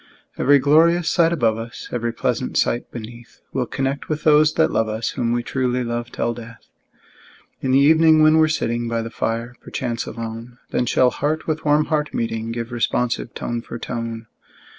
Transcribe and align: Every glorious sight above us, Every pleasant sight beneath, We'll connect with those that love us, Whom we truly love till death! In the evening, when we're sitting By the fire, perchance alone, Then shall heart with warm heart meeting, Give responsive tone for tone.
Every 0.35 0.57
glorious 0.57 1.11
sight 1.11 1.31
above 1.31 1.59
us, 1.59 1.87
Every 1.91 2.11
pleasant 2.11 2.57
sight 2.57 2.89
beneath, 2.89 3.39
We'll 3.53 3.67
connect 3.67 4.09
with 4.09 4.23
those 4.23 4.55
that 4.55 4.71
love 4.71 4.89
us, 4.89 5.11
Whom 5.11 5.31
we 5.31 5.43
truly 5.43 5.83
love 5.83 6.11
till 6.11 6.33
death! 6.33 6.65
In 7.61 7.69
the 7.69 7.77
evening, 7.77 8.23
when 8.23 8.37
we're 8.39 8.47
sitting 8.47 8.87
By 8.87 9.03
the 9.03 9.11
fire, 9.11 9.53
perchance 9.61 10.07
alone, 10.07 10.57
Then 10.71 10.87
shall 10.87 11.11
heart 11.11 11.45
with 11.45 11.65
warm 11.65 11.85
heart 11.85 12.15
meeting, 12.15 12.51
Give 12.51 12.71
responsive 12.71 13.35
tone 13.35 13.61
for 13.61 13.77
tone. 13.77 14.25